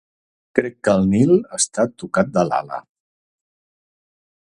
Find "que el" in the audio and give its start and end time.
0.87-1.03